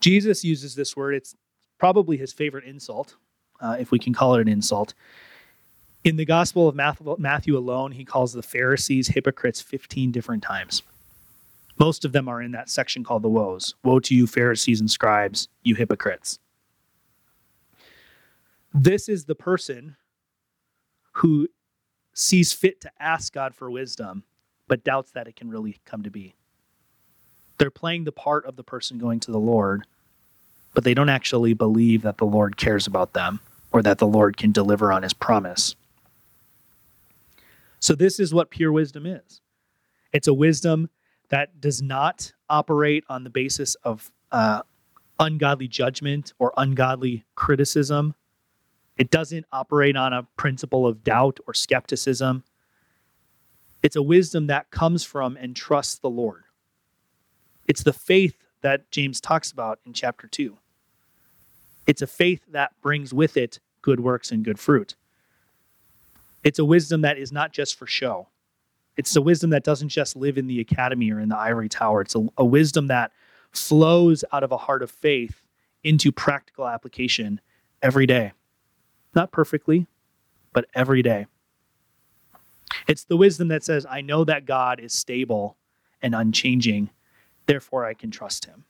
[0.00, 1.14] Jesus uses this word.
[1.14, 1.34] It's
[1.78, 3.16] probably his favorite insult,
[3.60, 4.94] uh, if we can call it an insult.
[6.04, 6.76] In the Gospel of
[7.18, 10.82] Matthew alone, he calls the Pharisees hypocrites 15 different times.
[11.78, 13.74] Most of them are in that section called the woes.
[13.84, 16.38] Woe to you, Pharisees and scribes, you hypocrites.
[18.74, 19.96] This is the person
[21.12, 21.48] who
[22.12, 24.24] sees fit to ask God for wisdom,
[24.66, 26.34] but doubts that it can really come to be.
[27.58, 29.84] They're playing the part of the person going to the Lord,
[30.74, 33.40] but they don't actually believe that the Lord cares about them
[33.72, 35.74] or that the Lord can deliver on his promise.
[37.80, 39.40] So, this is what pure wisdom is
[40.12, 40.90] it's a wisdom
[41.28, 44.62] that does not operate on the basis of uh,
[45.18, 48.14] ungodly judgment or ungodly criticism.
[48.96, 52.44] It doesn't operate on a principle of doubt or skepticism.
[53.82, 56.44] It's a wisdom that comes from and trusts the Lord.
[57.66, 60.56] It's the faith that James talks about in chapter 2.
[61.86, 64.96] It's a faith that brings with it good works and good fruit.
[66.42, 68.28] It's a wisdom that is not just for show.
[68.98, 72.00] It's a wisdom that doesn't just live in the academy or in the ivory tower.
[72.02, 73.12] It's a, a wisdom that
[73.52, 75.46] flows out of a heart of faith
[75.84, 77.40] into practical application
[77.80, 78.32] every day.
[79.14, 79.86] Not perfectly,
[80.52, 81.26] but every day.
[82.88, 85.56] It's the wisdom that says, I know that God is stable
[86.02, 86.90] and unchanging,
[87.46, 88.64] therefore I can trust him.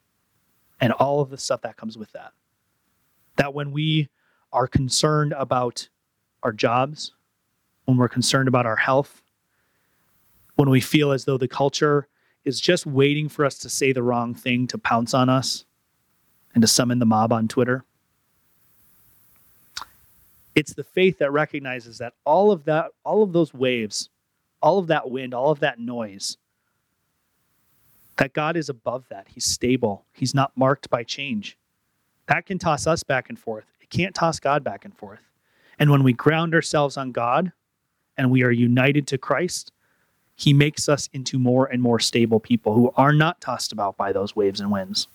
[0.79, 2.33] And all of the stuff that comes with that.
[3.37, 4.11] That when we
[4.53, 5.88] are concerned about
[6.43, 7.14] our jobs,
[7.87, 9.23] when we're concerned about our health,
[10.59, 12.09] when we feel as though the culture
[12.44, 15.64] is just waiting for us to say the wrong thing to pounce on us
[16.53, 17.85] and to summon the mob on Twitter.
[20.57, 24.09] It's the faith that recognizes that all of that, all of those waves,
[24.61, 26.38] all of that wind, all of that noise,
[28.16, 29.29] that God is above that.
[29.29, 30.07] He's stable.
[30.12, 31.57] He's not marked by change.
[32.27, 33.66] That can toss us back and forth.
[33.81, 35.23] It can't toss God back and forth.
[35.79, 37.53] And when we ground ourselves on God
[38.16, 39.71] and we are united to Christ,
[40.38, 44.12] he makes us into more and more stable people who are not tossed about by
[44.12, 45.09] those waves and winds.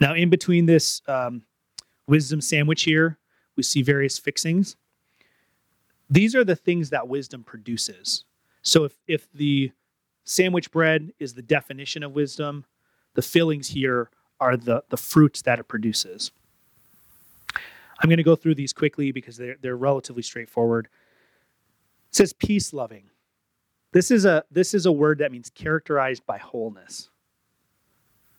[0.00, 1.42] Now, in between this um,
[2.08, 3.16] wisdom sandwich here,
[3.54, 4.74] we see various fixings.
[6.10, 8.24] These are the things that wisdom produces.
[8.62, 9.70] So, if, if the
[10.24, 12.64] sandwich bread is the definition of wisdom,
[13.14, 16.32] the fillings here are the, the fruits that it produces.
[18.00, 20.88] I'm going to go through these quickly because they're, they're relatively straightforward.
[22.10, 23.10] It says peace loving.
[23.92, 27.10] This is a this is a word that means characterized by wholeness.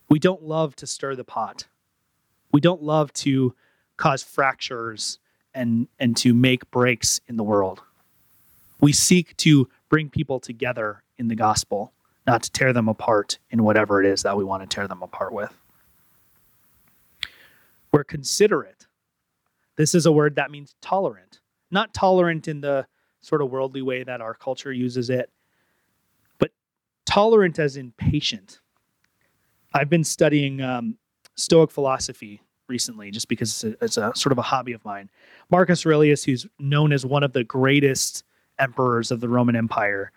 [0.10, 1.68] We don't love to stir the pot.
[2.52, 3.56] We don't love to
[3.98, 5.20] cause fractures
[5.54, 7.82] and and to make breaks in the world.
[8.80, 11.94] We seek to bring people together in the gospel,
[12.26, 15.02] not to tear them apart in whatever it is that we want to tear them
[15.04, 15.54] apart with.
[17.92, 18.86] We're considerate.
[19.76, 21.40] This is a word that means tolerant,
[21.72, 22.86] not tolerant in the
[23.22, 25.30] sort of worldly way that our culture uses it,
[26.38, 26.52] but
[27.06, 28.60] tolerant as in patient.
[29.74, 30.98] I've been studying um,
[31.36, 35.10] Stoic philosophy recently just because it's a, it's a, sort of a hobby of mine.
[35.50, 38.24] Marcus Aurelius, who's known as one of the greatest
[38.60, 40.12] emperors of the Roman Empire,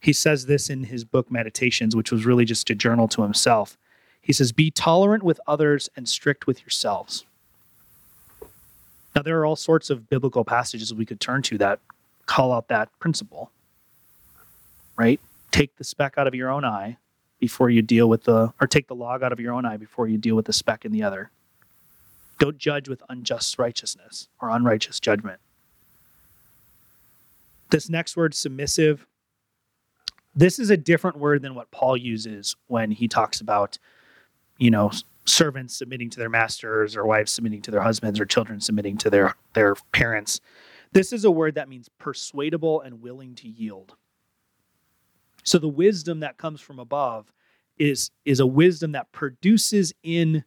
[0.00, 3.76] he says this in his book Meditations, which was really just a journal to himself.
[4.22, 7.26] He says, Be tolerant with others and strict with yourselves.
[9.14, 11.80] Now, there are all sorts of biblical passages we could turn to that
[12.30, 13.50] call out that principle,
[14.96, 15.18] right?
[15.50, 16.96] Take the speck out of your own eye
[17.40, 20.06] before you deal with the, or take the log out of your own eye before
[20.06, 21.32] you deal with the speck in the other.
[22.38, 25.40] Don't judge with unjust righteousness or unrighteous judgment.
[27.70, 29.08] This next word, submissive,
[30.32, 33.76] this is a different word than what Paul uses when he talks about,
[34.56, 34.92] you know,
[35.24, 39.10] servants submitting to their masters or wives submitting to their husbands or children submitting to
[39.10, 40.40] their their parents.
[40.92, 43.94] This is a word that means persuadable and willing to yield.
[45.44, 47.32] So the wisdom that comes from above
[47.78, 50.44] is, is a wisdom that produces in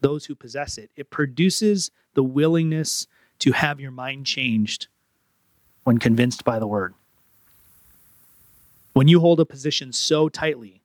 [0.00, 0.90] those who possess it.
[0.96, 3.06] It produces the willingness
[3.40, 4.88] to have your mind changed
[5.84, 6.94] when convinced by the word.
[8.92, 10.82] When you hold a position so tightly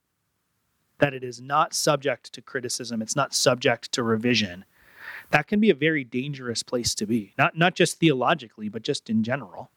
[0.99, 4.65] that it is not subject to criticism, it's not subject to revision,
[5.31, 7.33] that can be a very dangerous place to be.
[7.37, 9.71] Not not just theologically, but just in general.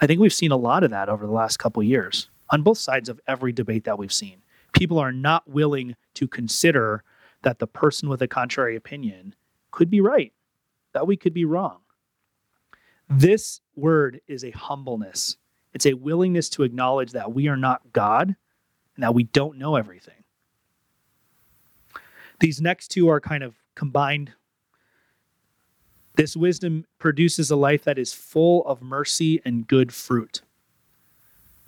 [0.00, 2.78] I think we've seen a lot of that over the last couple years on both
[2.78, 4.42] sides of every debate that we've seen.
[4.72, 7.04] People are not willing to consider
[7.42, 9.34] that the person with a contrary opinion
[9.70, 10.32] could be right,
[10.92, 11.78] that we could be wrong.
[13.08, 15.36] This word is a humbleness.
[15.72, 18.36] It's a willingness to acknowledge that we are not God
[18.96, 20.24] and that we don't know everything.
[22.40, 24.32] These next two are kind of combined
[26.14, 30.42] this wisdom produces a life that is full of mercy and good fruit.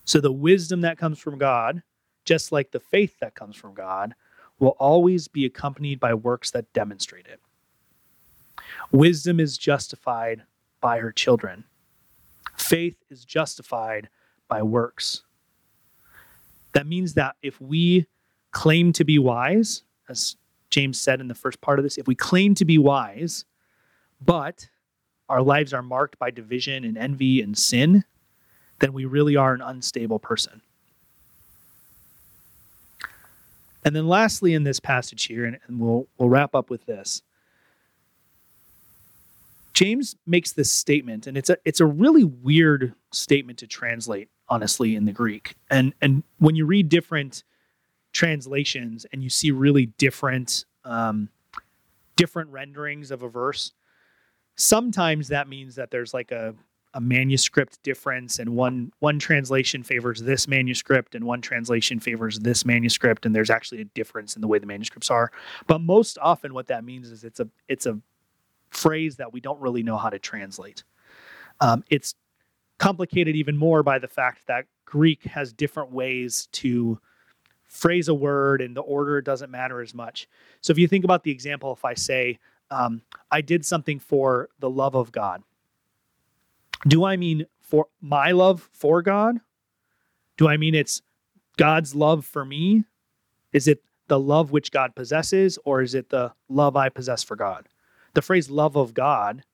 [0.04, 1.82] So the wisdom that comes from God,
[2.24, 4.14] just like the faith that comes from God,
[4.58, 7.40] will always be accompanied by works that demonstrate it.
[8.92, 10.42] Wisdom is justified
[10.80, 11.64] by her children.
[12.56, 14.08] Faith is justified
[14.48, 15.22] by works.
[16.72, 18.06] That means that if we
[18.50, 20.36] claim to be wise, as
[20.70, 23.44] James said in the first part of this, if we claim to be wise,
[24.24, 24.68] but
[25.28, 28.04] our lives are marked by division and envy and sin,
[28.80, 30.60] then we really are an unstable person.
[33.84, 37.22] And then lastly in this passage here, and, we'll we'll wrap up with this.
[39.74, 44.96] James makes this statement, and it's a it's a really weird statement to translate, honestly,
[44.96, 45.54] in the Greek.
[45.68, 47.44] And and when you read different
[48.12, 51.28] translations and you see really different um,
[52.16, 53.72] different renderings of a verse,
[54.56, 56.54] sometimes that means that there's like a,
[56.94, 62.64] a manuscript difference and one one translation favors this manuscript and one translation favors this
[62.64, 65.32] manuscript and there's actually a difference in the way the manuscripts are.
[65.66, 67.98] But most often what that means is it's a it's a
[68.70, 70.84] phrase that we don't really know how to translate.
[71.60, 72.14] Um, it's
[72.78, 76.98] complicated even more by the fact that greek has different ways to
[77.64, 80.28] phrase a word and the order doesn't matter as much.
[80.60, 82.38] So if you think about the example if i say
[82.74, 85.42] um, I did something for the love of God.
[86.86, 89.38] Do I mean for my love for God?
[90.36, 91.00] Do I mean it's
[91.56, 92.84] God's love for me?
[93.52, 97.36] Is it the love which God possesses, or is it the love I possess for
[97.36, 97.68] God?
[98.14, 99.44] The phrase love of God,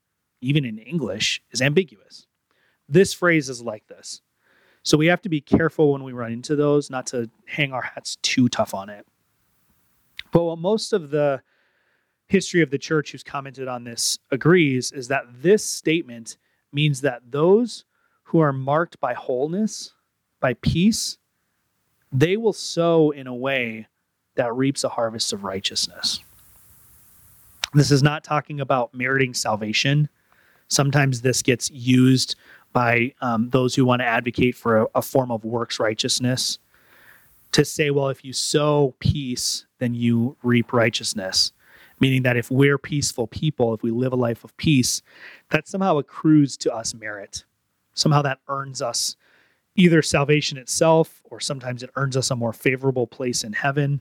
[0.40, 2.26] even in English, is ambiguous.
[2.88, 4.22] This phrase is like this.
[4.82, 7.82] So we have to be careful when we run into those, not to hang our
[7.82, 9.06] hats too tough on it.
[10.32, 11.42] But what most of the
[12.30, 16.36] history of the church who's commented on this agrees is that this statement
[16.72, 17.84] means that those
[18.22, 19.92] who are marked by wholeness,
[20.38, 21.18] by peace,
[22.12, 23.88] they will sow in a way
[24.36, 26.20] that reaps a harvest of righteousness.
[27.74, 30.08] This is not talking about meriting salvation.
[30.68, 32.36] Sometimes this gets used
[32.72, 36.60] by um, those who want to advocate for a, a form of works righteousness
[37.50, 41.52] to say, well, if you sow peace, then you reap righteousness
[42.00, 45.02] meaning that if we're peaceful people, if we live a life of peace,
[45.50, 47.44] that somehow accrues to us merit.
[47.94, 49.16] Somehow that earns us
[49.76, 54.00] either salvation itself, or sometimes it earns us a more favorable place in heaven,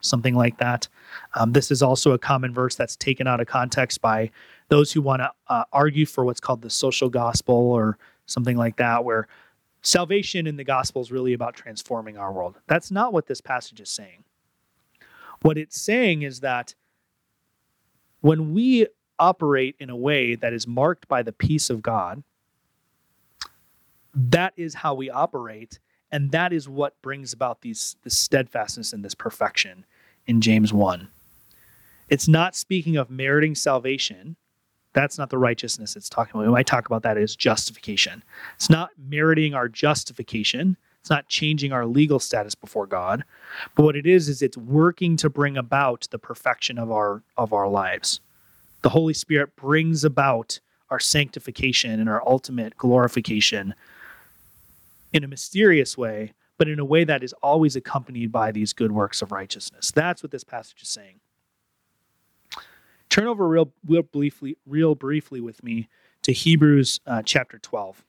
[0.00, 0.88] something like that.
[1.34, 4.30] Um, this is also a common verse that's taken out of context by
[4.68, 8.76] those who want to uh, argue for what's called the social gospel or something like
[8.76, 9.26] that, where
[9.82, 12.56] salvation in the gospel is really about transforming our world.
[12.66, 14.24] That's not what this passage is saying.
[15.42, 16.74] What it's saying is that
[18.28, 18.86] when we
[19.18, 22.22] operate in a way that is marked by the peace of God,
[24.14, 25.78] that is how we operate
[26.12, 29.86] and that is what brings about these this steadfastness and this perfection
[30.26, 31.08] in James 1.
[32.10, 34.36] It's not speaking of meriting salvation.
[34.92, 36.48] That's not the righteousness it's talking about.
[36.48, 38.22] We might talk about that as justification.
[38.56, 40.76] It's not meriting our justification.
[41.08, 43.24] It's not changing our legal status before God.
[43.74, 47.54] But what it is is it's working to bring about the perfection of our of
[47.54, 48.20] our lives.
[48.82, 53.74] The Holy Spirit brings about our sanctification and our ultimate glorification
[55.14, 58.92] in a mysterious way, but in a way that is always accompanied by these good
[58.92, 59.90] works of righteousness.
[59.90, 61.20] That's what this passage is saying.
[63.08, 65.88] Turn over real, real briefly, real briefly with me
[66.20, 68.04] to Hebrews uh, chapter 12.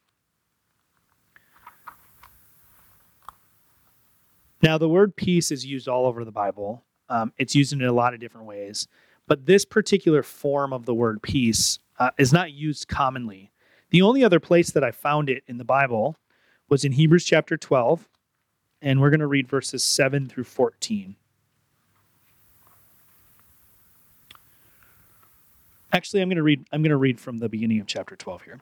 [4.62, 6.84] Now, the word peace is used all over the Bible.
[7.08, 8.88] Um, it's used in a lot of different ways,
[9.28, 13.52] but this particular form of the word peace uh, is not used commonly.
[13.90, 16.18] The only other place that I found it in the Bible
[16.68, 18.08] was in Hebrews chapter 12,
[18.82, 21.16] and we're going to read verses 7 through 14.
[25.92, 28.44] Actually, I'm going to read I'm going to read from the beginning of chapter 12
[28.44, 28.62] here.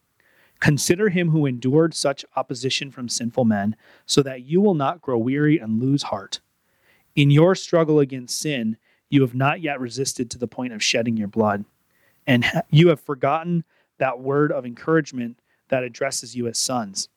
[0.61, 5.17] Consider him who endured such opposition from sinful men, so that you will not grow
[5.17, 6.39] weary and lose heart.
[7.15, 8.77] In your struggle against sin,
[9.09, 11.65] you have not yet resisted to the point of shedding your blood,
[12.25, 13.65] and you have forgotten
[13.97, 15.37] that word of encouragement
[15.67, 17.09] that addresses you as sons.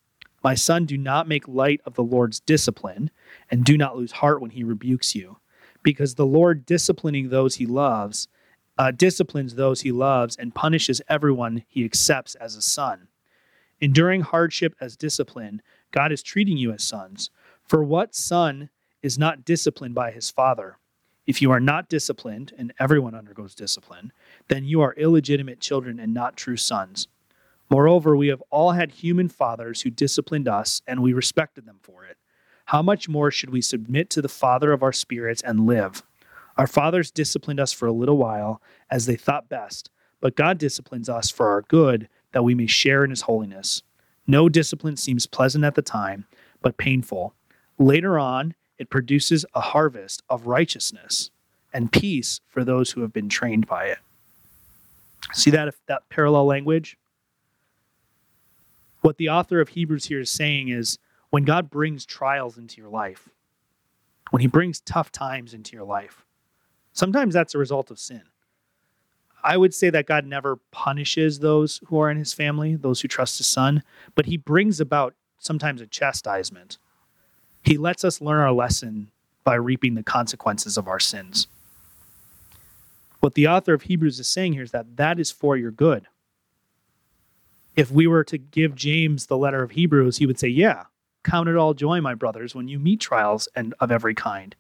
[0.43, 3.11] My son, do not make light of the Lord's discipline,
[3.51, 5.37] and do not lose heart when he rebukes you
[5.85, 8.27] because the Lord disciplining those he loves,
[8.77, 13.07] uh, disciplines those he loves, and punishes everyone he accepts as a son.
[13.81, 17.31] Enduring hardship as discipline, God is treating you as sons.
[17.63, 18.71] For what son
[19.03, 20.79] is not disciplined by his father?
[21.27, 24.13] If you are not disciplined, and everyone undergoes discipline,
[24.49, 27.09] then you are illegitimate children and not true sons.
[27.71, 32.05] Moreover, we have all had human fathers who disciplined us, and we respected them for
[32.05, 32.19] it
[32.67, 36.03] how much more should we submit to the Father of our spirits and live?
[36.57, 41.09] Our fathers disciplined us for a little while as they thought best, but God disciplines
[41.09, 43.85] us for our good that we may share in his holiness.
[44.27, 46.27] No discipline seems pleasant at the time,
[46.61, 47.33] but painful.
[47.79, 51.31] Later on, it produces a harvest of righteousness
[51.73, 53.99] and peace for those who have been trained by it.
[55.33, 56.97] See that that parallel language?
[59.01, 60.99] What the author of Hebrews here is saying is
[61.31, 63.29] when God brings trials into your life,
[64.33, 66.25] when He brings tough times into your life,
[66.93, 68.23] sometimes that's a result of sin.
[69.45, 73.09] I would say that God never punishes those who are in His family, those who
[73.09, 73.83] trust His Son,
[74.15, 76.79] but He brings about sometimes a chastisement.
[77.63, 79.11] He lets us learn our lesson
[79.45, 81.47] by reaping the consequences of our sins.
[83.21, 86.07] What the author of Hebrews is saying here is that that is for your good.
[87.77, 90.85] If we were to give James the letter of Hebrews, he would say, Yeah,
[91.25, 94.55] Count it all joy, my brothers, when you meet trials and of every kind.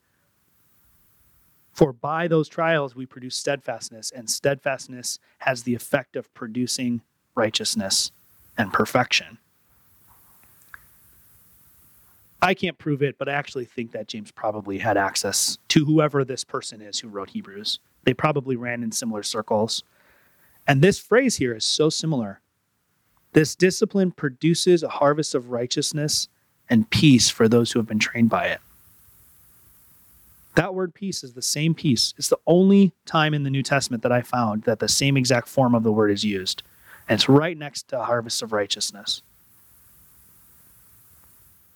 [1.74, 7.02] For by those trials we produce steadfastness, and steadfastness has the effect of producing
[7.34, 8.12] righteousness
[8.56, 9.38] and perfection.
[12.40, 16.24] I can't prove it, but I actually think that James probably had access to whoever
[16.24, 17.80] this person is who wrote Hebrews.
[18.04, 19.82] They probably ran in similar circles.
[20.66, 22.40] And this phrase here is so similar.
[23.32, 26.28] This discipline produces a harvest of righteousness
[26.70, 28.60] and peace for those who have been trained by it.
[30.54, 32.14] That word peace is the same peace.
[32.16, 35.48] It's the only time in the New Testament that I found that the same exact
[35.48, 36.62] form of the word is used.
[37.08, 39.22] And it's right next to harvest of righteousness.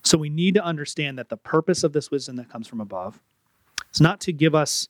[0.02, 3.20] So we need to understand that the purpose of this wisdom that comes from above
[3.92, 4.88] is not to give us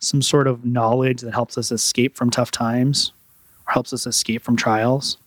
[0.00, 3.12] some sort of knowledge that helps us escape from tough times
[3.66, 5.18] or helps us escape from trials.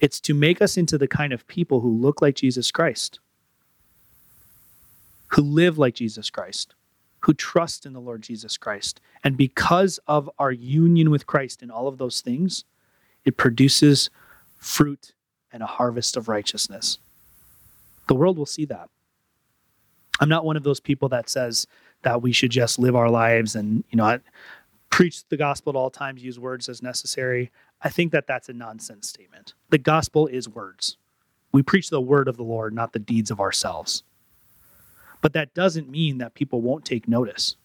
[0.00, 3.20] It's to make us into the kind of people who look like Jesus Christ,
[5.28, 6.74] who live like Jesus Christ,
[7.20, 9.00] who trust in the Lord Jesus Christ.
[9.24, 12.64] And because of our union with Christ in all of those things,
[13.24, 14.10] it produces
[14.56, 15.12] fruit
[15.52, 16.98] and a harvest of righteousness.
[18.06, 18.88] The world will see that.
[20.20, 21.66] I'm not one of those people that says
[22.02, 24.18] that we should just live our lives and you know
[24.90, 27.50] preach the gospel at all times, use words as necessary.
[27.82, 29.54] I think that that's a nonsense statement.
[29.70, 30.96] The gospel is words.
[31.52, 34.02] We preach the word of the Lord, not the deeds of ourselves.
[35.20, 37.56] But that doesn't mean that people won't take notice.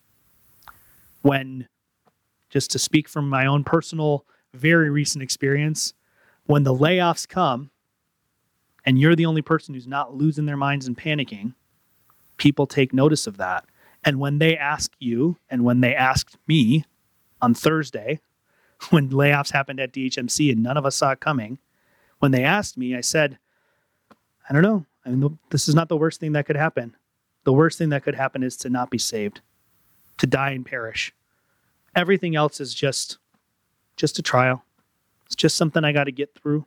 [1.22, 1.68] When,
[2.49, 5.93] just to speak from my own personal, very recent experience,
[6.45, 7.72] when the layoffs come
[8.86, 11.54] and you're the only person who's not losing their minds and panicking,
[12.38, 13.66] people take notice of that.
[14.04, 16.86] And when they ask you, and when they asked me
[17.41, 18.20] on Thursday,
[18.89, 21.60] when layoffs happened at DHMC and none of us saw it coming,
[22.20, 23.38] when they asked me, I said,
[24.49, 24.86] I don't know.
[25.06, 26.95] I mean, this is not the worst thing that could happen.
[27.44, 29.41] The worst thing that could happen is to not be saved,
[30.18, 31.14] to die and perish.
[31.96, 33.18] Everything else is just
[33.96, 34.64] just a trial.
[35.26, 36.66] It's just something I got to get through.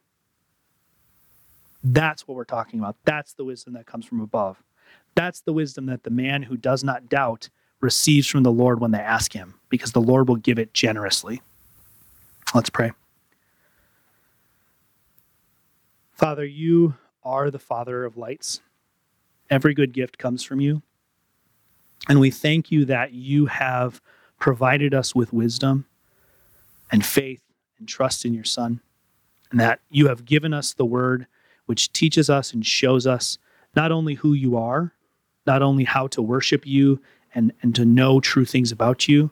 [1.83, 2.97] That's what we're talking about.
[3.05, 4.63] That's the wisdom that comes from above.
[5.15, 7.49] That's the wisdom that the man who does not doubt
[7.81, 11.43] receives from the Lord when they ask him, because the Lord will give it generously.
[12.55, 12.93] Let's pray.
[16.13, 18.61] Father, you are the Father of lights.
[19.51, 20.83] Every good gift comes from you.
[22.09, 24.01] And we thank you that you have
[24.39, 25.87] provided us with wisdom
[26.93, 27.43] and faith
[27.79, 28.81] and trust in your Son,
[29.51, 31.27] and that you have given us the word
[31.67, 33.39] which teaches us and shows us
[33.75, 34.93] not only who you are,
[35.47, 37.01] not only how to worship you
[37.35, 39.31] and, and to know true things about you,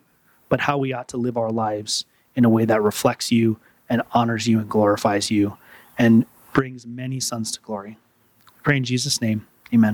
[0.48, 2.04] but how we ought to live our lives
[2.34, 3.58] in a way that reflects you
[3.88, 5.56] and honors you and glorifies you
[5.98, 7.98] and brings many sons to glory.
[8.62, 9.46] pray in Jesus' name.
[9.72, 9.92] Amen.